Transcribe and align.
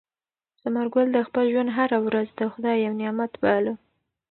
ثمر 0.61 0.85
ګل 0.93 1.07
د 1.13 1.17
خپل 1.27 1.45
ژوند 1.53 1.71
هره 1.77 1.97
ورځ 2.07 2.27
د 2.33 2.41
خدای 2.53 2.77
یو 2.85 2.93
نعمت 3.01 3.31
باله. 3.43 3.73